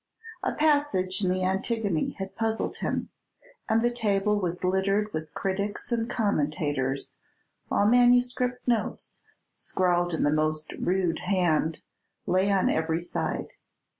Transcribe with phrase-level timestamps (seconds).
[0.41, 3.09] A passage in the "Antigone" had puzzled him,
[3.69, 7.11] and the table was littered with critics and commentators,
[7.67, 9.21] while manuscript notes,
[9.53, 11.83] scrawled in the most rude hand,
[12.25, 13.53] lay on every side.